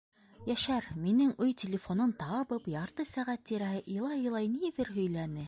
Йәшәр, 0.51 0.87
минең 1.01 1.33
өй 1.47 1.53
телефонын 1.63 2.15
табып, 2.23 2.71
ярты 2.77 3.07
сәғәт 3.11 3.45
тирәһе 3.51 3.85
илай-илай 3.99 4.53
ниҙер 4.57 4.95
һөйләне. 4.99 5.39